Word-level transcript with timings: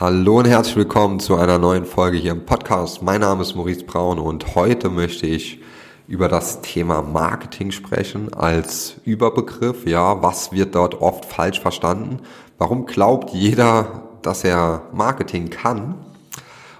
Hallo 0.00 0.38
und 0.38 0.46
herzlich 0.46 0.76
willkommen 0.76 1.20
zu 1.20 1.36
einer 1.36 1.58
neuen 1.58 1.84
Folge 1.84 2.16
hier 2.16 2.32
im 2.32 2.46
Podcast. 2.46 3.02
Mein 3.02 3.20
Name 3.20 3.42
ist 3.42 3.54
Maurice 3.54 3.84
Braun 3.84 4.18
und 4.18 4.54
heute 4.54 4.88
möchte 4.88 5.26
ich 5.26 5.60
über 6.08 6.26
das 6.26 6.62
Thema 6.62 7.02
Marketing 7.02 7.70
sprechen 7.70 8.32
als 8.32 8.94
Überbegriff. 9.04 9.86
Ja, 9.86 10.22
was 10.22 10.52
wird 10.52 10.74
dort 10.74 11.02
oft 11.02 11.26
falsch 11.26 11.60
verstanden? 11.60 12.20
Warum 12.56 12.86
glaubt 12.86 13.34
jeder, 13.34 14.08
dass 14.22 14.42
er 14.42 14.84
Marketing 14.94 15.50
kann? 15.50 15.96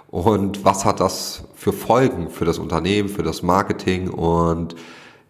Und 0.09 0.65
was 0.65 0.87
hat 0.87 1.01
das 1.01 1.45
für 1.55 1.75
Folgen 1.75 2.31
für 2.31 2.47
das 2.47 2.59
Unternehmen, 2.59 3.11
für 3.11 3.23
das 3.23 3.43
Marketing? 3.43 4.09
Und 4.09 4.77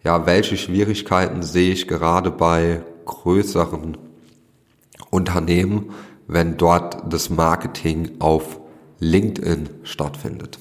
ja, 0.01 0.25
welche 0.25 0.55
Schwierigkeiten 0.55 1.43
sehe 1.43 1.73
ich 1.73 1.89
gerade 1.89 2.31
bei 2.31 2.83
größeren 3.03 3.97
Unternehmen, 5.09 5.91
wenn 6.31 6.55
dort 6.55 7.11
das 7.11 7.29
Marketing 7.29 8.11
auf 8.19 8.61
LinkedIn 8.99 9.69
stattfindet. 9.83 10.59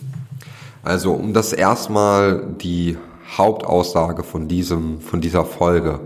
Also 0.82 1.12
um 1.12 1.32
das 1.32 1.52
erstmal 1.52 2.54
die 2.60 2.98
Hauptaussage 3.38 4.24
von 4.24 4.48
diesem, 4.48 5.00
von 5.00 5.20
dieser 5.20 5.45
Folge 5.45 6.00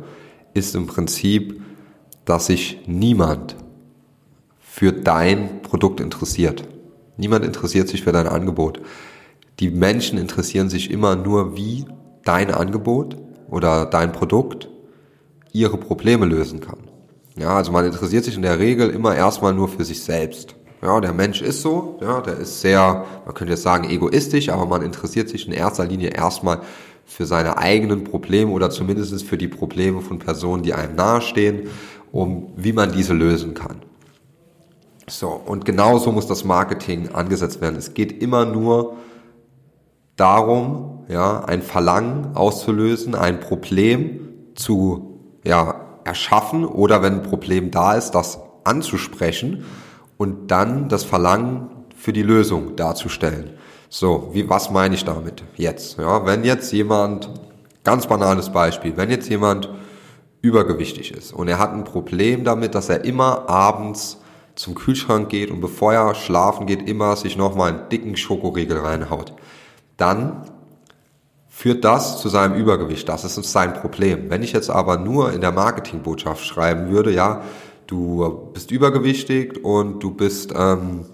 ist 0.53 0.75
im 0.75 0.87
Prinzip, 0.87 1.62
dass 2.27 2.47
sich 2.47 2.83
niemand 2.87 3.56
für 4.61 4.92
dein 4.92 5.62
Produkt 5.62 5.98
interessiert. 6.01 6.65
Niemand 7.17 7.42
interessiert 7.42 7.89
sich 7.89 8.03
für 8.03 8.12
dein 8.12 8.28
Angebot. 8.28 8.83
Die 9.61 9.70
Menschen 9.70 10.19
interessieren 10.19 10.69
sich 10.69 10.91
immer 10.91 11.17
nur, 11.17 11.56
wie 11.56 11.87
dein 12.23 12.53
Angebot 12.53 13.17
oder 13.48 13.87
dein 13.87 14.12
Produkt 14.12 14.69
ihre 15.53 15.78
Probleme 15.78 16.27
lösen 16.27 16.61
kann. 16.61 16.94
Ja, 17.37 17.56
also 17.56 17.73
man 17.73 17.84
interessiert 17.84 18.24
sich 18.24 18.37
in 18.37 18.43
der 18.43 18.59
Regel 18.59 18.91
immer 18.91 19.15
erstmal 19.15 19.55
nur 19.55 19.69
für 19.69 19.84
sich 19.84 20.02
selbst. 20.02 20.55
Ja, 20.83 21.01
der 21.01 21.12
Mensch 21.12 21.41
ist 21.41 21.62
so, 21.62 21.98
ja, 22.01 22.20
der 22.20 22.37
ist 22.37 22.61
sehr, 22.61 23.06
man 23.25 23.34
könnte 23.34 23.55
jetzt 23.55 23.62
sagen 23.62 23.88
egoistisch, 23.88 24.50
aber 24.50 24.67
man 24.67 24.83
interessiert 24.83 25.28
sich 25.28 25.47
in 25.47 25.53
erster 25.53 25.86
Linie 25.86 26.11
erstmal 26.11 26.61
für 27.06 27.27
seine 27.27 27.59
eigenen 27.59 28.05
Probleme 28.05 28.50
oder 28.50 28.70
zumindest 28.70 29.25
für 29.25 29.39
die 29.39 29.48
Probleme 29.48 30.00
von 30.00 30.19
Personen, 30.19 30.62
die 30.62 30.75
einem 30.75 30.94
nahestehen, 30.94 31.69
um 32.12 32.53
wie 32.56 32.72
man 32.72 32.92
diese 32.92 33.14
lösen 33.14 33.55
kann. 33.55 33.83
So, 35.09 35.28
und 35.28 35.64
genauso 35.64 36.12
muss 36.12 36.27
das 36.27 36.44
Marketing 36.44 37.11
angesetzt 37.14 37.61
werden. 37.61 37.77
Es 37.77 37.94
geht 37.94 38.22
immer 38.22 38.47
nur 38.47 38.97
darum, 40.16 41.05
ja, 41.09 41.44
ein 41.44 41.62
Verlangen 41.62 42.34
auszulösen, 42.34 43.14
ein 43.14 43.41
Problem 43.41 44.20
zu, 44.55 45.19
ja, 45.44 45.84
erschaffen 46.05 46.64
oder 46.64 47.02
wenn 47.02 47.14
ein 47.14 47.22
Problem 47.22 47.70
da 47.70 47.94
ist, 47.94 48.12
das 48.12 48.38
anzusprechen 48.64 49.64
und 50.16 50.50
dann 50.50 50.88
das 50.88 51.05
Verlangen 51.05 51.69
für 51.97 52.12
die 52.12 52.22
Lösung 52.22 52.77
darzustellen. 52.77 53.50
So, 53.88 54.30
wie, 54.32 54.48
was 54.48 54.70
meine 54.70 54.94
ich 54.94 55.05
damit 55.05 55.44
jetzt? 55.56 55.98
Ja, 55.98 56.27
wenn 56.27 56.44
jetzt 56.44 56.72
jemand, 56.72 57.30
ganz 57.84 58.06
banales 58.06 58.50
Beispiel, 58.50 58.97
wenn 58.97 59.10
jetzt 59.10 59.28
jemand 59.28 59.69
übergewichtig 60.42 61.12
ist 61.12 61.32
und 61.32 61.48
er 61.48 61.58
hat 61.58 61.72
ein 61.72 61.84
Problem 61.84 62.44
damit, 62.44 62.75
dass 62.75 62.88
er 62.88 63.05
immer 63.05 63.48
abends 63.48 64.19
zum 64.55 64.75
Kühlschrank 64.75 65.28
geht 65.28 65.50
und 65.50 65.60
bevor 65.60 65.94
er 65.94 66.14
schlafen 66.14 66.66
geht, 66.66 66.88
immer 66.88 67.16
sich 67.16 67.36
nochmal 67.36 67.72
einen 67.72 67.88
dicken 67.88 68.16
Schokoriegel 68.16 68.78
reinhaut, 68.78 69.32
dann 69.97 70.50
führt 71.56 71.84
das 71.84 72.20
zu 72.20 72.28
seinem 72.28 72.56
Übergewicht. 72.56 73.08
Das 73.08 73.24
ist 73.24 73.52
sein 73.52 73.74
Problem. 73.74 74.28
Wenn 74.28 74.42
ich 74.42 74.52
jetzt 74.52 74.70
aber 74.70 74.98
nur 74.98 75.33
in 75.33 75.41
der 75.41 75.52
Marketingbotschaft 75.52 76.44
schreiben 76.44 76.91
würde, 76.91 77.12
ja, 77.12 77.42
du 77.86 78.50
bist 78.52 78.72
übergewichtig 78.72 79.64
und 79.64 80.02
du 80.02 80.10
bist, 80.10 80.52
ähm, 80.55 81.06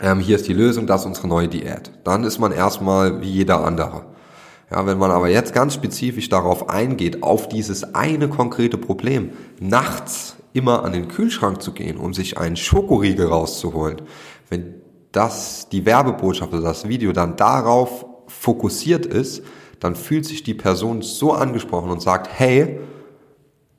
ähm, 0.00 0.20
hier 0.20 0.36
ist 0.36 0.48
die 0.48 0.54
Lösung, 0.54 0.86
das 0.86 1.02
ist 1.02 1.08
unsere 1.08 1.28
neue 1.28 1.48
Diät. 1.48 1.92
Dann 2.04 2.24
ist 2.24 2.38
man 2.38 2.52
erstmal 2.52 3.20
wie 3.20 3.28
jeder 3.28 3.62
andere. 3.62 4.06
Ja, 4.70 4.86
wenn 4.86 4.96
man 4.96 5.10
aber 5.10 5.28
jetzt 5.28 5.52
ganz 5.52 5.74
spezifisch 5.74 6.30
darauf 6.30 6.70
eingeht, 6.70 7.22
auf 7.22 7.46
dieses 7.46 7.94
eine 7.94 8.30
konkrete 8.30 8.78
Problem, 8.78 9.32
nachts 9.60 10.36
immer 10.54 10.84
an 10.84 10.92
den 10.92 11.08
Kühlschrank 11.08 11.60
zu 11.60 11.72
gehen, 11.72 11.98
um 11.98 12.14
sich 12.14 12.38
einen 12.38 12.56
Schokoriegel 12.56 13.26
rauszuholen, 13.26 14.00
wenn 14.48 14.76
das 15.12 15.68
die 15.68 15.84
Werbebotschaft 15.84 16.54
oder 16.54 16.62
das 16.62 16.88
Video 16.88 17.12
dann 17.12 17.36
darauf 17.36 18.06
fokussiert 18.30 19.06
ist, 19.06 19.42
dann 19.80 19.96
fühlt 19.96 20.24
sich 20.24 20.42
die 20.42 20.54
Person 20.54 21.02
so 21.02 21.32
angesprochen 21.32 21.90
und 21.90 22.00
sagt, 22.00 22.28
hey, 22.32 22.78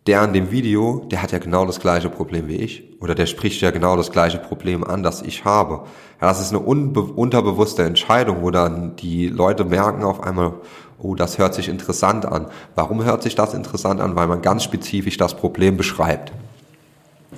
der 0.08 0.22
an 0.22 0.34
dem 0.34 0.52
Video, 0.52 1.06
der 1.12 1.22
hat 1.22 1.32
ja 1.32 1.38
genau 1.38 1.66
das 1.66 1.80
gleiche 1.80 2.10
Problem 2.10 2.48
wie 2.48 2.56
ich. 2.56 2.84
Oder 3.00 3.14
der 3.14 3.28
spricht 3.28 3.62
ja 3.62 3.70
genau 3.70 3.96
das 3.96 4.12
gleiche 4.12 4.40
Problem 4.40 4.84
an, 4.84 5.04
das 5.04 5.22
ich 5.22 5.46
habe. 5.46 5.86
Ja, 6.20 6.28
das 6.28 6.42
ist 6.42 6.50
eine 6.50 6.60
unterbewusste 6.60 7.84
Entscheidung, 7.84 8.42
wo 8.42 8.50
dann 8.50 8.96
die 8.96 9.28
Leute 9.28 9.64
merken 9.64 10.04
auf 10.04 10.24
einmal, 10.24 10.54
oh, 10.98 11.14
das 11.14 11.38
hört 11.38 11.54
sich 11.54 11.70
interessant 11.70 12.26
an. 12.26 12.48
Warum 12.74 13.04
hört 13.04 13.22
sich 13.22 13.36
das 13.36 13.54
interessant 13.54 14.02
an? 14.02 14.16
Weil 14.16 14.28
man 14.28 14.42
ganz 14.42 14.64
spezifisch 14.64 15.18
das 15.18 15.36
Problem 15.36 15.78
beschreibt. 15.78 16.32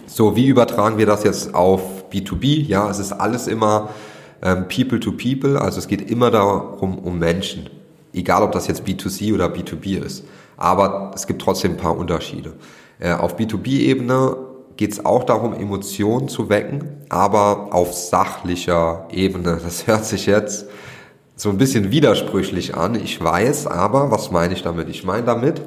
So, 0.05 0.37
wie 0.37 0.47
übertragen 0.47 0.97
wir 0.97 1.05
das 1.05 1.23
jetzt 1.23 1.53
auf 1.53 2.09
B2B? 2.11 2.65
Ja, 2.65 2.89
es 2.89 2.99
ist 2.99 3.11
alles 3.11 3.47
immer 3.47 3.89
ähm, 4.43 4.67
People 4.67 4.99
to 4.99 5.13
People, 5.13 5.59
also 5.59 5.79
es 5.79 5.87
geht 5.87 6.09
immer 6.11 6.29
darum, 6.29 6.99
um 6.99 7.17
Menschen. 7.17 7.69
Egal, 8.13 8.43
ob 8.43 8.51
das 8.51 8.67
jetzt 8.67 8.85
B2C 8.85 9.33
oder 9.33 9.47
B2B 9.47 9.97
ist. 9.97 10.25
Aber 10.57 11.11
es 11.15 11.25
gibt 11.25 11.41
trotzdem 11.41 11.71
ein 11.71 11.77
paar 11.77 11.97
Unterschiede. 11.97 12.53
Äh, 12.99 13.13
auf 13.13 13.37
B2B-Ebene 13.37 14.35
geht 14.77 14.91
es 14.91 15.05
auch 15.05 15.23
darum, 15.23 15.53
Emotionen 15.53 16.27
zu 16.27 16.49
wecken, 16.49 16.83
aber 17.09 17.73
auf 17.73 17.93
sachlicher 17.93 19.07
Ebene. 19.11 19.59
Das 19.63 19.87
hört 19.87 20.05
sich 20.05 20.25
jetzt 20.25 20.67
so 21.35 21.49
ein 21.49 21.57
bisschen 21.57 21.89
widersprüchlich 21.89 22.75
an. 22.75 22.95
Ich 22.95 23.23
weiß, 23.23 23.67
aber 23.67 24.11
was 24.11 24.29
meine 24.29 24.53
ich 24.53 24.61
damit? 24.61 24.89
Ich 24.89 25.03
meine 25.03 25.25
damit, 25.25 25.61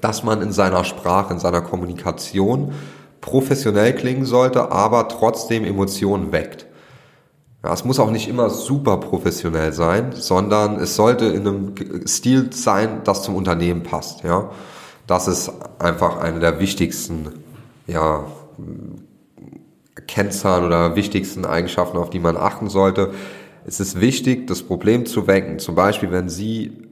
dass 0.00 0.22
man 0.22 0.40
in 0.42 0.52
seiner 0.52 0.84
Sprache, 0.84 1.34
in 1.34 1.40
seiner 1.40 1.60
Kommunikation 1.60 2.72
professionell 3.20 3.94
klingen 3.94 4.24
sollte, 4.24 4.70
aber 4.70 5.08
trotzdem 5.08 5.64
Emotionen 5.64 6.32
weckt. 6.32 6.67
Ja, 7.64 7.72
es 7.72 7.84
muss 7.84 7.98
auch 7.98 8.10
nicht 8.10 8.28
immer 8.28 8.50
super 8.50 8.98
professionell 8.98 9.72
sein, 9.72 10.12
sondern 10.12 10.76
es 10.76 10.94
sollte 10.94 11.26
in 11.26 11.46
einem 11.46 11.74
Stil 12.06 12.52
sein, 12.52 13.00
das 13.04 13.24
zum 13.24 13.34
Unternehmen 13.34 13.82
passt. 13.82 14.22
Ja, 14.22 14.50
das 15.06 15.26
ist 15.26 15.50
einfach 15.78 16.18
eine 16.18 16.38
der 16.38 16.60
wichtigsten 16.60 17.42
ja, 17.86 18.26
Kennzahlen 20.06 20.64
oder 20.64 20.94
wichtigsten 20.94 21.44
Eigenschaften, 21.44 21.96
auf 21.96 22.10
die 22.10 22.20
man 22.20 22.36
achten 22.36 22.68
sollte. 22.68 23.12
Es 23.66 23.80
ist 23.80 24.00
wichtig, 24.00 24.46
das 24.46 24.62
Problem 24.62 25.04
zu 25.04 25.26
wecken. 25.26 25.58
Zum 25.58 25.74
Beispiel, 25.74 26.12
wenn 26.12 26.28
Sie 26.28 26.88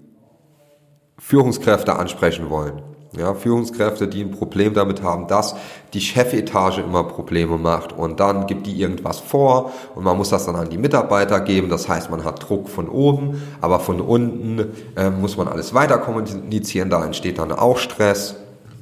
Führungskräfte 1.19 1.97
ansprechen 1.97 2.51
wollen 2.51 2.83
ja, 3.17 3.35
Führungskräfte, 3.35 4.09
die 4.09 4.23
ein 4.23 4.31
Problem 4.31 4.75
damit 4.75 5.03
haben, 5.03 5.27
dass 5.27 5.55
die 5.93 6.01
Chefetage 6.01 6.79
immer 6.79 7.05
Probleme 7.05 7.59
macht 7.59 7.93
und 7.93 8.21
dann 8.21 8.47
gibt 8.47 8.67
die 8.67 8.81
irgendwas 8.81 9.19
vor 9.19 9.73
und 9.95 10.05
man 10.05 10.17
muss 10.17 10.31
das 10.31 10.47
dann 10.47 10.57
an 10.57 10.69
die 10.69 10.79
Mitarbeiter 10.79 11.41
geben. 11.41 11.69
Das 11.69 11.89
heißt, 11.89 12.11
man 12.11 12.25
hat 12.25 12.49
Druck 12.49 12.69
von 12.69 12.89
oben, 12.89 13.43
aber 13.61 13.81
von 13.81 14.01
unten 14.01 14.73
äh, 14.97 15.11
muss 15.11 15.37
man 15.37 15.49
alles 15.49 15.75
weiter 15.75 15.99
kommunizieren. 15.99 16.91
Da 16.91 17.05
entsteht 17.05 17.39
dann 17.39 17.53
auch 17.53 17.79
Stress. 17.79 18.37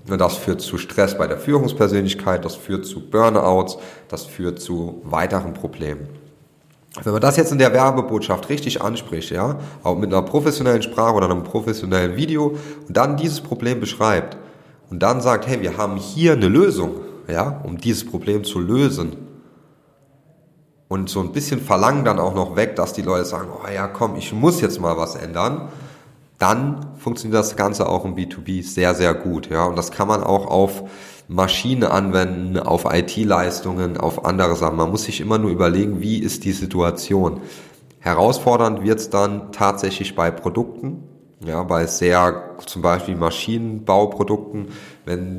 Das 0.07 0.37
führt 0.37 0.61
zu 0.61 0.77
Stress 0.77 1.17
bei 1.17 1.27
der 1.27 1.39
Führungspersönlichkeit, 1.39 2.45
das 2.45 2.57
führt 2.57 2.85
zu 2.85 3.09
Burnouts, 3.09 3.79
das 4.09 4.25
führt 4.25 4.61
zu 4.61 5.01
weiteren 5.05 5.55
Problemen. 5.55 6.24
Wenn 7.03 7.13
man 7.13 7.21
das 7.21 7.37
jetzt 7.37 7.51
in 7.51 7.59
der 7.59 7.73
Werbebotschaft 7.73 8.49
richtig 8.49 8.81
anspricht, 8.81 9.31
ja, 9.31 9.59
auch 9.83 9.97
mit 9.97 10.13
einer 10.13 10.23
professionellen 10.23 10.83
Sprache 10.83 11.15
oder 11.15 11.29
einem 11.29 11.43
professionellen 11.43 12.17
Video 12.17 12.57
und 12.87 12.97
dann 12.97 13.17
dieses 13.17 13.41
Problem 13.41 13.81
beschreibt 13.81 14.37
und 14.91 15.03
dann 15.03 15.21
sagt, 15.21 15.49
hey, 15.49 15.61
wir 15.61 15.77
haben 15.77 15.97
hier 15.97 16.35
eine 16.35 16.47
Lösung, 16.47 16.93
ja, 17.27 17.61
um 17.65 17.79
dieses 17.79 18.07
Problem 18.07 18.45
zu 18.45 18.61
lösen. 18.61 19.17
Und 20.87 21.09
so 21.09 21.21
ein 21.21 21.33
bisschen 21.33 21.61
verlangen 21.61 22.05
dann 22.05 22.21
auch 22.21 22.35
noch 22.35 22.55
weg, 22.55 22.77
dass 22.77 22.93
die 22.93 23.03
Leute 23.03 23.25
sagen, 23.25 23.49
oh 23.53 23.69
ja, 23.69 23.89
komm, 23.89 24.15
ich 24.15 24.33
muss 24.33 24.61
jetzt 24.61 24.81
mal 24.81 24.97
was 24.97 25.17
ändern. 25.17 25.69
Dann 26.39 26.87
funktioniert 26.99 27.39
das 27.39 27.57
Ganze 27.57 27.89
auch 27.89 28.05
im 28.05 28.17
B2B 28.17 28.63
sehr, 28.63 28.95
sehr 28.95 29.15
gut, 29.15 29.51
ja. 29.51 29.67
Und 29.67 29.77
das 29.77 29.91
kann 29.91 30.09
man 30.09 30.23
auch 30.23 30.47
auf 30.47 30.85
Maschine 31.29 31.91
anwenden, 31.91 32.59
auf 32.59 32.85
IT-Leistungen, 32.85 33.97
auf 33.97 34.25
andere 34.25 34.57
Sachen. 34.57 34.77
Man 34.77 34.91
muss 34.91 35.05
sich 35.05 35.21
immer 35.21 35.39
nur 35.39 35.51
überlegen, 35.51 36.01
wie 36.01 36.19
ist 36.19 36.45
die 36.45 36.53
Situation. 36.53 37.41
Herausfordernd 38.01 38.83
wird 38.83 38.99
es 38.99 39.11
dann 39.11 39.53
tatsächlich 39.53 40.15
bei 40.15 40.31
Produkten, 40.31 41.05
ja, 41.45 41.63
bei 41.63 41.87
sehr 41.87 42.57
zum 42.67 42.83
Beispiel 42.83 43.17
Maschinenbauprodukten, 43.17 44.69
wenn 45.07 45.39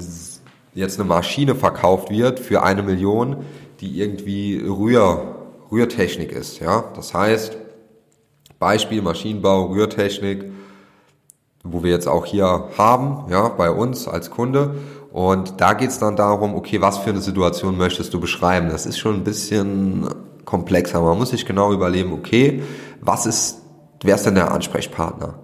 jetzt 0.73 0.99
eine 0.99 1.07
Maschine 1.07 1.55
verkauft 1.55 2.09
wird 2.09 2.39
für 2.39 2.63
eine 2.63 2.81
Million, 2.81 3.45
die 3.81 3.99
irgendwie 3.99 4.57
Rühr, 4.57 5.35
Rührtechnik 5.71 6.31
ist, 6.31 6.59
ja. 6.59 6.85
Das 6.95 7.13
heißt, 7.13 7.57
Beispiel 8.57 9.01
Maschinenbau, 9.01 9.65
Rührtechnik, 9.67 10.45
wo 11.65 11.83
wir 11.83 11.91
jetzt 11.91 12.07
auch 12.07 12.25
hier 12.25 12.69
haben, 12.77 13.29
ja, 13.29 13.49
bei 13.49 13.69
uns 13.71 14.07
als 14.07 14.29
Kunde 14.29 14.75
Und 15.11 15.61
da 15.61 15.71
geht 15.73 15.91
es 15.91 15.99
dann 15.99 16.17
darum, 16.17 16.55
okay, 16.55 16.81
was 16.81 16.97
für 16.97 17.09
eine 17.11 17.21
Situation 17.21 17.77
möchtest 17.77 18.13
du 18.13 18.19
beschreiben? 18.19 18.67
Das 18.69 18.85
ist 18.85 18.97
schon 18.97 19.15
ein 19.15 19.23
bisschen 19.23 20.09
komplexer. 20.43 21.01
Man 21.01 21.17
muss 21.17 21.29
sich 21.29 21.45
genau 21.45 21.71
überlegen, 21.71 22.11
okay, 22.11 22.63
was 22.99 23.25
ist, 23.25 23.61
wer 24.03 24.15
ist 24.15 24.25
denn 24.25 24.35
der 24.35 24.51
Ansprechpartner? 24.51 25.35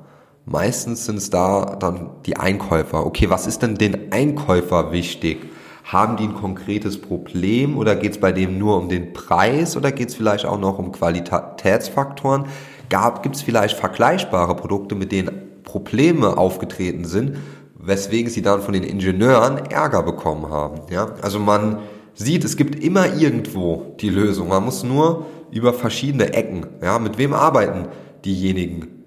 Meistens 0.46 1.06
sind 1.06 1.20
es 1.20 1.30
da 1.30 1.78
dann 1.80 2.10
die 2.26 2.36
Einkäufer. 2.36 3.06
Okay, 3.06 3.30
was 3.30 3.48
ist 3.48 3.62
denn 3.62 3.76
den 3.76 4.12
Einkäufer 4.12 4.92
wichtig? 4.92 5.50
Haben 5.86 6.18
die 6.18 6.26
ein 6.26 6.36
konkretes 6.36 7.00
Problem 7.00 7.78
oder 7.78 7.96
geht 7.96 8.12
es 8.12 8.20
bei 8.20 8.34
dem 8.34 8.58
nur 8.58 8.78
um 8.78 8.90
den 8.90 9.14
Preis 9.14 9.78
oder 9.78 9.94
geht 9.94 10.10
es 10.10 10.16
vielleicht 10.16 10.46
auch 10.46 10.60
noch 10.60 10.80
um 10.80 10.92
Qualitätsfaktoren? 10.92 12.48
Gibt 13.24 13.38
es 13.38 13.42
vielleicht 13.42 13.78
vergleichbare 13.78 14.54
Produkte, 14.58 14.96
mit 14.96 15.14
denen 15.14 15.51
Probleme 15.72 16.38
aufgetreten 16.38 17.06
sind, 17.06 17.38
weswegen 17.76 18.30
sie 18.30 18.42
dann 18.42 18.62
von 18.62 18.74
den 18.74 18.84
Ingenieuren 18.84 19.58
Ärger 19.58 20.04
bekommen 20.04 20.50
haben? 20.50 20.82
Ja? 20.92 21.16
Also 21.22 21.40
man 21.40 21.78
sieht, 22.14 22.44
es 22.44 22.58
gibt 22.58 22.84
immer 22.84 23.16
irgendwo 23.16 23.96
die 24.02 24.10
Lösung. 24.10 24.50
Man 24.50 24.66
muss 24.66 24.84
nur 24.84 25.28
über 25.50 25.74
verschiedene 25.74 26.34
Ecken, 26.34 26.66
ja, 26.82 27.00
mit 27.00 27.18
wem 27.18 27.34
arbeiten 27.34 27.88
diejenigen, 28.26 29.06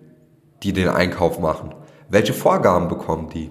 die 0.62 0.72
den 0.72 0.88
Einkauf 0.88 1.38
machen? 1.38 1.75
Welche 2.08 2.32
Vorgaben 2.32 2.88
bekommen 2.88 3.28
die? 3.28 3.50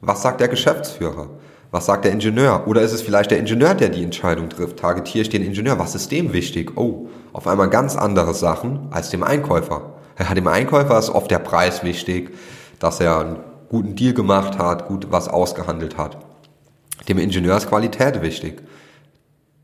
Was 0.00 0.22
sagt 0.22 0.40
der 0.40 0.48
Geschäftsführer? 0.48 1.28
Was 1.70 1.84
sagt 1.84 2.06
der 2.06 2.12
Ingenieur? 2.12 2.66
Oder 2.66 2.80
ist 2.80 2.92
es 2.92 3.02
vielleicht 3.02 3.30
der 3.30 3.38
Ingenieur, 3.38 3.74
der 3.74 3.90
die 3.90 4.02
Entscheidung 4.02 4.48
trifft? 4.48 4.78
Targetiere 4.78 5.22
ich 5.22 5.28
den 5.28 5.42
Ingenieur? 5.42 5.78
Was 5.78 5.94
ist 5.94 6.10
dem 6.10 6.32
wichtig? 6.32 6.72
Oh, 6.76 7.08
auf 7.34 7.46
einmal 7.46 7.68
ganz 7.68 7.96
andere 7.96 8.32
Sachen 8.32 8.88
als 8.92 9.10
dem 9.10 9.22
Einkäufer. 9.22 9.95
Dem 10.18 10.46
Einkäufer 10.46 10.98
ist 10.98 11.10
oft 11.10 11.30
der 11.30 11.38
Preis 11.38 11.82
wichtig, 11.82 12.34
dass 12.78 13.00
er 13.00 13.18
einen 13.18 13.36
guten 13.68 13.96
Deal 13.96 14.14
gemacht 14.14 14.58
hat, 14.58 14.88
gut 14.88 15.08
was 15.10 15.28
ausgehandelt 15.28 15.98
hat. 15.98 16.18
Dem 17.08 17.18
Ingenieur 17.18 17.56
ist 17.56 17.68
Qualität 17.68 18.22
wichtig. 18.22 18.62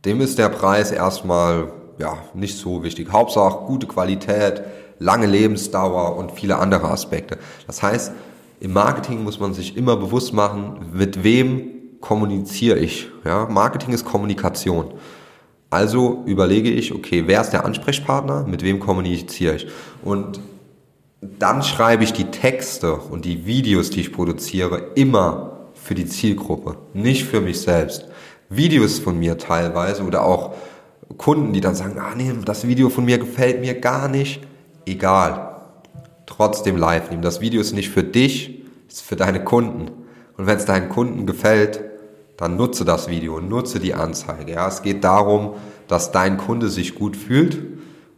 Dem 0.04 0.20
ist 0.20 0.38
der 0.38 0.48
Preis 0.48 0.90
erstmal 0.90 1.72
ja, 1.98 2.18
nicht 2.34 2.58
so 2.58 2.82
wichtig. 2.82 3.12
Hauptsache 3.12 3.64
gute 3.66 3.86
Qualität, 3.86 4.62
lange 4.98 5.26
Lebensdauer 5.26 6.16
und 6.16 6.32
viele 6.32 6.58
andere 6.58 6.88
Aspekte. 6.90 7.38
Das 7.66 7.82
heißt, 7.82 8.12
im 8.60 8.72
Marketing 8.72 9.24
muss 9.24 9.40
man 9.40 9.54
sich 9.54 9.76
immer 9.76 9.96
bewusst 9.96 10.32
machen, 10.32 10.90
mit 10.92 11.24
wem 11.24 11.98
kommuniziere 12.00 12.78
ich. 12.78 13.08
Ja, 13.24 13.46
Marketing 13.46 13.92
ist 13.92 14.04
Kommunikation. 14.04 14.94
Also 15.72 16.22
überlege 16.26 16.68
ich, 16.68 16.94
okay, 16.94 17.24
wer 17.24 17.40
ist 17.40 17.48
der 17.48 17.64
Ansprechpartner, 17.64 18.44
mit 18.46 18.62
wem 18.62 18.78
kommuniziere 18.78 19.56
ich? 19.56 19.68
Und 20.04 20.38
dann 21.22 21.62
schreibe 21.62 22.04
ich 22.04 22.12
die 22.12 22.26
Texte 22.26 22.92
und 22.92 23.24
die 23.24 23.46
Videos, 23.46 23.88
die 23.88 24.00
ich 24.00 24.12
produziere, 24.12 24.90
immer 24.96 25.70
für 25.72 25.94
die 25.94 26.04
Zielgruppe, 26.04 26.76
nicht 26.92 27.24
für 27.24 27.40
mich 27.40 27.62
selbst. 27.62 28.04
Videos 28.50 28.98
von 28.98 29.18
mir 29.18 29.38
teilweise 29.38 30.02
oder 30.02 30.26
auch 30.26 30.52
Kunden, 31.16 31.54
die 31.54 31.62
dann 31.62 31.74
sagen, 31.74 31.98
ah 31.98 32.14
nee, 32.14 32.30
das 32.44 32.68
Video 32.68 32.90
von 32.90 33.06
mir 33.06 33.16
gefällt 33.16 33.62
mir 33.62 33.72
gar 33.72 34.08
nicht. 34.08 34.42
Egal. 34.84 35.56
Trotzdem 36.26 36.76
live 36.76 37.08
nehmen. 37.08 37.22
Das 37.22 37.40
Video 37.40 37.62
ist 37.62 37.72
nicht 37.72 37.88
für 37.88 38.04
dich, 38.04 38.62
ist 38.88 39.00
für 39.00 39.16
deine 39.16 39.42
Kunden. 39.42 39.90
Und 40.36 40.46
wenn 40.46 40.58
es 40.58 40.66
deinen 40.66 40.90
Kunden 40.90 41.24
gefällt, 41.24 41.82
dann 42.42 42.56
nutze 42.56 42.84
das 42.84 43.06
Video, 43.06 43.38
nutze 43.38 43.78
die 43.78 43.94
Anzeige. 43.94 44.54
Ja, 44.54 44.66
es 44.66 44.82
geht 44.82 45.04
darum, 45.04 45.52
dass 45.86 46.10
dein 46.10 46.38
Kunde 46.38 46.70
sich 46.70 46.96
gut 46.96 47.16
fühlt 47.16 47.56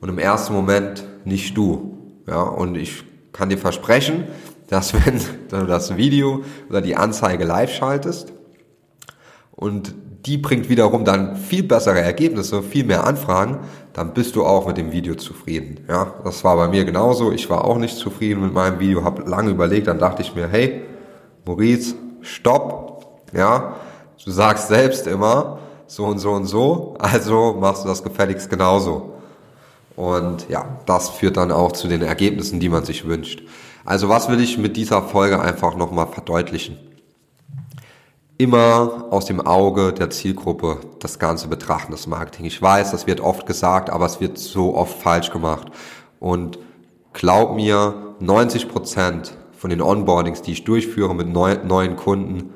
und 0.01 0.09
im 0.09 0.19
ersten 0.19 0.55
Moment 0.55 1.05
nicht 1.27 1.55
du. 1.59 1.99
Ja, 2.27 2.41
und 2.41 2.75
ich 2.75 3.05
kann 3.35 3.51
dir 3.51 3.59
versprechen, 3.59 4.25
dass 4.71 4.95
wenn 4.95 5.21
du 5.51 5.67
das 5.67 5.99
Video 5.99 6.43
oder 6.71 6.81
die 6.81 6.97
Anzeige 6.97 7.45
live 7.45 7.71
schaltest 7.71 8.33
und 9.51 9.95
die 10.25 10.39
bringt 10.39 10.71
wiederum 10.71 11.05
dann 11.05 11.37
viel 11.37 11.63
bessere 11.63 12.01
Ergebnisse, 12.01 12.63
viel 12.63 12.87
mehr 12.87 13.05
Anfragen, 13.05 13.59
dann 13.93 14.15
bist 14.15 14.37
du 14.37 14.47
auch 14.47 14.67
mit 14.67 14.79
dem 14.79 14.91
Video 14.91 15.17
zufrieden. 15.17 15.85
Ja, 15.87 16.15
das 16.25 16.43
war 16.45 16.57
bei 16.57 16.69
mir 16.69 16.87
genauso. 16.87 17.31
Ich 17.31 17.51
war 17.51 17.67
auch 17.67 17.77
nicht 17.77 17.99
zufrieden 17.99 18.43
mit 18.43 18.55
meinem 18.55 18.81
Video, 18.81 19.05
habe 19.05 19.29
lange 19.29 19.51
überlegt, 19.51 19.87
dann 19.87 19.99
dachte 19.99 20.23
ich 20.23 20.35
mir, 20.35 20.49
hey, 20.49 20.81
Maurice, 21.45 21.95
stopp. 22.23 22.95
Ja, 23.35 23.75
du 24.25 24.31
sagst 24.31 24.69
selbst 24.69 25.07
immer 25.07 25.59
so 25.87 26.07
und 26.07 26.19
so 26.19 26.33
und 26.33 26.47
so, 26.47 26.95
also 26.99 27.57
machst 27.59 27.85
du 27.85 27.89
das 27.89 28.03
gefälligst 28.03 28.51
genauso. 28.51 29.13
Und 29.97 30.49
ja, 30.49 30.79
das 30.87 31.11
führt 31.11 31.37
dann 31.37 31.53
auch 31.53 31.73
zu 31.73 31.87
den 31.87 32.03
Ergebnissen, 32.03 32.59
die 32.59 32.69
man 32.69 32.85
sich 32.85 33.07
wünscht. 33.07 33.43
Also 33.85 34.09
was 34.09 34.29
will 34.29 34.41
ich 34.41 34.59
mit 34.59 34.77
dieser 34.77 35.03
Folge 35.03 35.41
einfach 35.41 35.77
nochmal 35.77 36.09
verdeutlichen? 36.09 36.79
immer 38.39 39.07
aus 39.11 39.27
dem 39.27 39.41
Auge 39.41 39.93
der 39.93 40.11
Zielgruppe 40.11 40.81
das 40.99 41.19
Ganze 41.19 41.49
betrachten, 41.49 41.93
das 41.93 42.07
Marketing. 42.07 42.47
Ich 42.47 42.61
weiß, 42.61 42.91
das 42.91 43.07
wird 43.07 43.21
oft 43.21 43.47
gesagt, 43.47 43.91
aber 43.91 44.07
es 44.07 44.21
wird 44.21 44.39
so 44.39 44.75
oft 44.75 45.01
falsch 45.01 45.31
gemacht. 45.31 45.69
Und 46.19 46.59
glaub 47.13 47.55
mir, 47.55 48.15
90 48.21 48.69
Prozent 48.69 49.37
von 49.57 49.71
den 49.71 49.81
Onboardings, 49.81 50.43
die 50.43 50.53
ich 50.53 50.65
durchführe 50.65 51.15
mit 51.15 51.29
neuen 51.29 51.97
Kunden, 51.97 52.51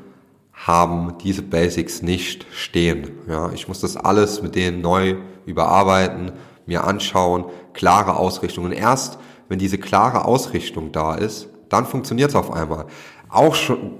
haben 0.67 1.15
diese 1.23 1.43
Basics 1.43 2.03
nicht 2.03 2.47
stehen. 2.53 3.11
Ja, 3.29 3.51
ich 3.53 3.69
muss 3.69 3.81
das 3.81 3.97
alles 3.97 4.43
mit 4.43 4.55
denen 4.55 4.81
neu 4.81 5.17
überarbeiten, 5.47 6.33
mir 6.67 6.85
anschauen, 6.85 7.47
klare 7.73 8.17
Ausrichtung. 8.17 8.65
Und 8.65 8.73
erst, 8.73 9.19
wenn 9.49 9.59
diese 9.59 9.79
klare 9.79 10.25
Ausrichtung 10.25 10.93
da 10.93 11.15
ist, 11.15 11.49
dann 11.69 11.87
funktioniert 11.87 12.31
es 12.31 12.37
auf 12.37 12.53
einmal. 12.53 12.87
Auch 13.29 13.55
schon, 13.55 13.95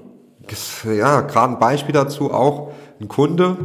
ja, 0.85 1.23
gerade 1.23 1.55
ein 1.55 1.59
Beispiel 1.59 1.93
dazu 1.93 2.33
auch 2.33 2.73
ein 3.01 3.09
Kunde, 3.09 3.57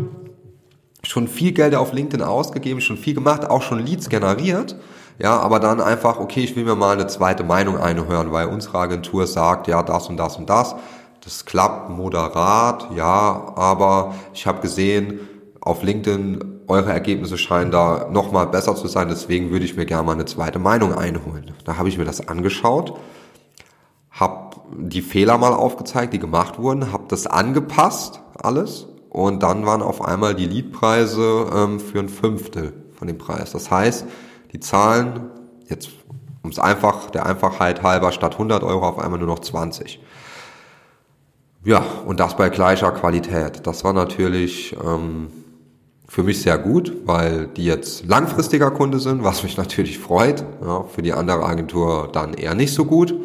schon 1.03 1.27
viel 1.27 1.51
Geld 1.51 1.75
auf 1.75 1.93
LinkedIn 1.93 2.25
ausgegeben, 2.25 2.79
schon 2.79 2.97
viel 2.97 3.13
gemacht, 3.13 3.49
auch 3.49 3.61
schon 3.61 3.85
Leads 3.85 4.09
generiert, 4.09 4.77
ja, 5.19 5.37
aber 5.37 5.59
dann 5.59 5.81
einfach, 5.81 6.19
okay, 6.19 6.41
ich 6.41 6.55
will 6.55 6.63
mir 6.63 6.75
mal 6.75 6.93
eine 6.93 7.07
zweite 7.07 7.43
Meinung 7.43 7.77
einhören, 7.77 8.31
weil 8.31 8.47
unsere 8.47 8.77
Agentur 8.77 9.27
sagt, 9.27 9.67
ja, 9.67 9.83
das 9.83 10.07
und 10.07 10.17
das 10.17 10.37
und 10.37 10.49
das, 10.49 10.75
das 11.23 11.45
klappt 11.45 11.89
moderat, 11.89 12.89
ja, 12.95 13.53
aber 13.55 14.15
ich 14.33 14.45
habe 14.45 14.61
gesehen, 14.61 15.19
auf 15.61 15.81
LinkedIn, 15.81 16.61
eure 16.67 16.91
Ergebnisse 16.91 17.37
scheinen 17.37 17.71
da 17.71 18.09
nochmal 18.11 18.47
besser 18.47 18.75
zu 18.75 18.87
sein, 18.87 19.07
deswegen 19.07 19.49
würde 19.49 19.63
ich 19.63 19.77
mir 19.77 19.85
gerne 19.85 20.03
mal 20.03 20.13
eine 20.13 20.25
zweite 20.25 20.59
Meinung 20.59 20.93
einholen. 20.93 21.51
Da 21.63 21.77
habe 21.77 21.87
ich 21.87 21.97
mir 21.97 22.05
das 22.05 22.27
angeschaut, 22.27 22.99
habe 24.11 24.57
die 24.77 25.01
Fehler 25.01 25.37
mal 25.37 25.53
aufgezeigt, 25.53 26.13
die 26.13 26.19
gemacht 26.19 26.59
wurden, 26.59 26.91
habe 26.91 27.05
das 27.07 27.27
angepasst, 27.27 28.21
alles. 28.41 28.87
Und 29.09 29.43
dann 29.43 29.65
waren 29.65 29.81
auf 29.83 30.03
einmal 30.03 30.33
die 30.33 30.47
Leadpreise 30.47 31.45
ähm, 31.55 31.79
für 31.79 31.99
ein 31.99 32.09
Fünftel 32.09 32.73
von 32.97 33.07
dem 33.07 33.17
Preis. 33.17 33.51
Das 33.51 33.69
heißt, 33.69 34.05
die 34.51 34.59
Zahlen, 34.59 35.29
jetzt 35.69 35.89
um 36.41 36.49
es 36.49 36.59
einfach, 36.59 37.09
der 37.11 37.25
Einfachheit 37.25 37.83
halber, 37.83 38.11
statt 38.11 38.33
100 38.33 38.63
Euro 38.63 38.87
auf 38.87 38.99
einmal 38.99 39.19
nur 39.19 39.27
noch 39.27 39.39
20. 39.39 40.01
Ja, 41.65 41.85
und 42.05 42.19
das 42.19 42.35
bei 42.35 42.49
gleicher 42.49 42.91
Qualität. 42.91 43.65
Das 43.65 43.85
war 43.85 43.93
natürlich 43.93 44.75
ähm, 44.83 45.27
für 46.09 46.23
mich 46.23 46.41
sehr 46.41 46.57
gut, 46.57 46.93
weil 47.05 47.47
die 47.47 47.63
jetzt 47.63 48.05
langfristiger 48.05 48.69
Kunde 48.69 48.99
sind, 48.99 49.23
was 49.23 49.43
mich 49.43 49.55
natürlich 49.55 49.97
freut. 49.97 50.43
Ja, 50.61 50.83
für 50.83 51.01
die 51.01 51.13
andere 51.13 51.45
Agentur 51.45 52.09
dann 52.11 52.33
eher 52.33 52.53
nicht 52.53 52.73
so 52.73 52.83
gut. 52.83 53.15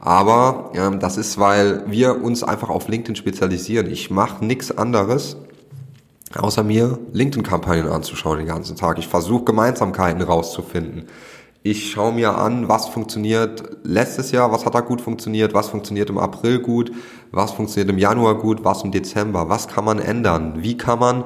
Aber 0.00 0.72
ähm, 0.74 1.00
das 1.00 1.18
ist, 1.18 1.38
weil 1.38 1.84
wir 1.86 2.24
uns 2.24 2.42
einfach 2.42 2.70
auf 2.70 2.88
LinkedIn 2.88 3.14
spezialisieren. 3.14 3.90
Ich 3.90 4.10
mache 4.10 4.42
nichts 4.42 4.76
anderes, 4.76 5.36
außer 6.34 6.64
mir 6.64 6.98
LinkedIn-Kampagnen 7.12 7.92
anzuschauen 7.92 8.38
den 8.38 8.48
ganzen 8.48 8.74
Tag. 8.74 8.98
Ich 8.98 9.06
versuche 9.06 9.44
Gemeinsamkeiten 9.44 10.22
rauszufinden. 10.22 11.04
Ich 11.64 11.92
schaue 11.92 12.12
mir 12.12 12.36
an, 12.36 12.68
was 12.68 12.88
funktioniert 12.88 13.62
letztes 13.84 14.32
Jahr, 14.32 14.50
was 14.50 14.66
hat 14.66 14.74
da 14.74 14.80
gut 14.80 15.00
funktioniert, 15.00 15.54
was 15.54 15.68
funktioniert 15.68 16.10
im 16.10 16.18
April 16.18 16.58
gut, 16.58 16.90
was 17.30 17.52
funktioniert 17.52 17.88
im 17.88 17.98
Januar 17.98 18.36
gut, 18.38 18.64
was 18.64 18.82
im 18.82 18.90
Dezember, 18.90 19.48
was 19.48 19.68
kann 19.68 19.84
man 19.84 20.00
ändern, 20.00 20.54
wie 20.56 20.76
kann 20.76 20.98
man 20.98 21.24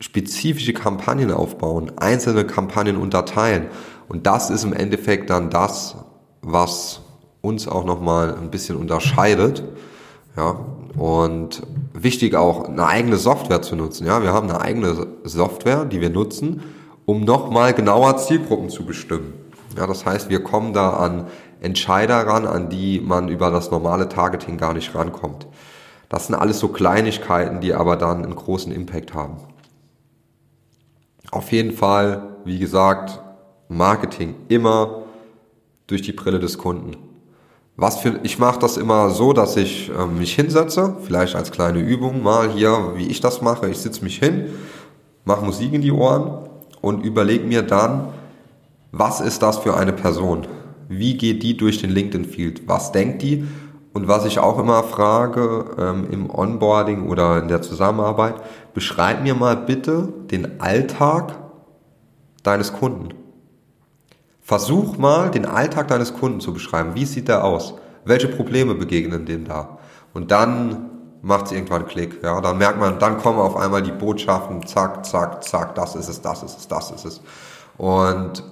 spezifische 0.00 0.72
Kampagnen 0.72 1.30
aufbauen, 1.30 1.92
einzelne 1.98 2.44
Kampagnen 2.44 2.96
unterteilen. 2.96 3.68
Und 4.08 4.26
das 4.26 4.50
ist 4.50 4.64
im 4.64 4.72
Endeffekt 4.72 5.30
dann 5.30 5.50
das, 5.50 5.94
was 6.42 7.02
uns 7.40 7.68
auch 7.68 7.84
nochmal 7.84 8.34
ein 8.34 8.50
bisschen 8.50 8.76
unterscheidet. 8.76 9.62
Ja, 10.36 10.58
und 10.96 11.62
wichtig 11.92 12.34
auch 12.34 12.68
eine 12.68 12.86
eigene 12.86 13.18
Software 13.18 13.62
zu 13.62 13.76
nutzen. 13.76 14.06
Ja, 14.06 14.22
wir 14.22 14.32
haben 14.32 14.48
eine 14.50 14.60
eigene 14.60 15.06
Software, 15.22 15.84
die 15.84 16.00
wir 16.00 16.10
nutzen, 16.10 16.62
um 17.04 17.24
nochmal 17.24 17.72
genauer 17.72 18.16
Zielgruppen 18.16 18.68
zu 18.68 18.84
bestimmen. 18.84 19.34
Ja, 19.80 19.86
das 19.86 20.04
heißt, 20.04 20.28
wir 20.28 20.44
kommen 20.44 20.74
da 20.74 20.90
an 20.90 21.28
Entscheider 21.62 22.26
ran, 22.26 22.46
an 22.46 22.68
die 22.68 23.00
man 23.00 23.28
über 23.28 23.50
das 23.50 23.70
normale 23.70 24.10
Targeting 24.10 24.58
gar 24.58 24.74
nicht 24.74 24.94
rankommt. 24.94 25.46
Das 26.10 26.26
sind 26.26 26.34
alles 26.34 26.58
so 26.58 26.68
Kleinigkeiten, 26.68 27.62
die 27.62 27.72
aber 27.72 27.96
dann 27.96 28.22
einen 28.22 28.34
großen 28.34 28.72
Impact 28.72 29.14
haben. 29.14 29.38
Auf 31.30 31.50
jeden 31.50 31.72
Fall, 31.72 32.36
wie 32.44 32.58
gesagt, 32.58 33.22
Marketing 33.68 34.34
immer 34.48 35.04
durch 35.86 36.02
die 36.02 36.12
Brille 36.12 36.40
des 36.40 36.58
Kunden. 36.58 36.98
Was 37.76 38.00
für, 38.00 38.20
ich 38.22 38.38
mache 38.38 38.58
das 38.58 38.76
immer 38.76 39.08
so, 39.08 39.32
dass 39.32 39.56
ich 39.56 39.90
äh, 39.90 40.04
mich 40.04 40.34
hinsetze, 40.34 40.98
vielleicht 41.00 41.36
als 41.36 41.50
kleine 41.52 41.78
Übung 41.78 42.22
mal 42.22 42.50
hier, 42.50 42.92
wie 42.96 43.06
ich 43.06 43.22
das 43.22 43.40
mache. 43.40 43.70
Ich 43.70 43.78
sitze 43.78 44.04
mich 44.04 44.18
hin, 44.18 44.50
mache 45.24 45.42
Musik 45.42 45.72
in 45.72 45.80
die 45.80 45.92
Ohren 45.92 46.50
und 46.82 47.02
überlege 47.02 47.46
mir 47.46 47.62
dann, 47.62 48.12
was 48.92 49.20
ist 49.20 49.42
das 49.42 49.58
für 49.58 49.76
eine 49.76 49.92
Person? 49.92 50.46
Wie 50.88 51.16
geht 51.16 51.42
die 51.42 51.56
durch 51.56 51.80
den 51.80 51.90
LinkedIn-Field? 51.90 52.66
Was 52.66 52.92
denkt 52.92 53.22
die? 53.22 53.46
Und 53.92 54.08
was 54.08 54.24
ich 54.24 54.38
auch 54.38 54.58
immer 54.58 54.82
frage 54.82 55.64
ähm, 55.78 56.08
im 56.10 56.30
Onboarding 56.30 57.08
oder 57.08 57.38
in 57.40 57.48
der 57.48 57.62
Zusammenarbeit, 57.62 58.34
beschreib 58.74 59.22
mir 59.22 59.34
mal 59.34 59.56
bitte 59.56 60.12
den 60.30 60.60
Alltag 60.60 61.36
deines 62.42 62.72
Kunden. 62.72 63.08
Versuch 64.40 64.96
mal, 64.96 65.30
den 65.30 65.46
Alltag 65.46 65.88
deines 65.88 66.14
Kunden 66.14 66.40
zu 66.40 66.52
beschreiben. 66.52 66.94
Wie 66.94 67.04
sieht 67.04 67.28
der 67.28 67.44
aus? 67.44 67.74
Welche 68.04 68.28
Probleme 68.28 68.74
begegnen 68.74 69.26
dem 69.26 69.44
da? 69.44 69.78
Und 70.12 70.30
dann 70.30 70.90
macht 71.22 71.46
es 71.46 71.52
irgendwann 71.52 71.86
Klick. 71.86 72.22
Ja, 72.22 72.40
dann 72.40 72.58
merkt 72.58 72.80
man, 72.80 72.98
dann 72.98 73.18
kommen 73.18 73.38
auf 73.38 73.56
einmal 73.56 73.82
die 73.82 73.92
Botschaften, 73.92 74.66
zack, 74.66 75.04
zack, 75.04 75.44
zack, 75.44 75.74
das 75.74 75.94
ist 75.94 76.08
es, 76.08 76.20
das 76.20 76.42
ist 76.42 76.58
es, 76.58 76.68
das 76.68 76.90
ist 76.90 77.04
es. 77.04 77.20
Und 77.76 78.42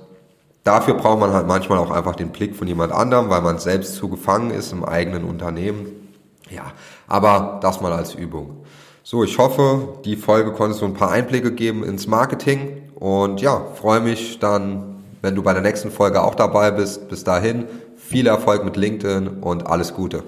dafür 0.65 0.95
braucht 0.95 1.21
man 1.21 1.33
halt 1.33 1.47
manchmal 1.47 1.79
auch 1.79 1.91
einfach 1.91 2.17
den 2.17 2.31
Blick 2.31 2.57
von 2.57 2.69
jemand 2.69 2.93
anderem, 2.93 3.31
weil 3.31 3.43
man 3.43 3.59
selbst 3.59 3.95
zu 3.95 4.09
gefangen 4.09 4.51
ist 4.51 4.73
im 4.73 4.85
eigenen 4.85 5.25
Unternehmen. 5.25 6.15
Ja, 6.51 6.73
aber 7.07 7.59
das 7.63 7.81
mal 7.81 7.93
als 7.93 8.15
Übung. 8.15 8.65
So, 9.03 9.25
ich 9.25 9.39
hoffe, 9.39 10.01
die 10.05 10.17
Folge 10.17 10.53
konnte 10.53 10.77
so 10.77 10.85
ein 10.85 10.95
paar 10.95 11.11
Einblicke 11.11 11.53
geben 11.53 11.85
ins 11.85 12.07
Marketing 12.07 12.91
und 12.95 13.41
ja, 13.41 13.63
freue 13.75 14.01
mich 14.01 14.39
dann 14.39 14.99
wenn 15.23 15.35
du 15.35 15.43
bei 15.43 15.53
der 15.53 15.63
nächsten 15.63 15.91
Folge 15.91 16.23
auch 16.23 16.35
dabei 16.35 16.71
bist. 16.71 17.09
Bis 17.09 17.25
dahin, 17.25 17.65
viel 17.97 18.27
Erfolg 18.27 18.65
mit 18.65 18.77
LinkedIn 18.77 19.29
und 19.41 19.67
alles 19.67 19.95
Gute. 19.95 20.23